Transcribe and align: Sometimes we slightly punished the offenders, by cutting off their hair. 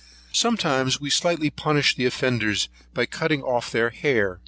Sometimes 0.33 0.99
we 0.99 1.11
slightly 1.11 1.51
punished 1.51 1.95
the 1.95 2.07
offenders, 2.07 2.69
by 2.91 3.05
cutting 3.05 3.43
off 3.43 3.69
their 3.69 3.91
hair. 3.91 4.39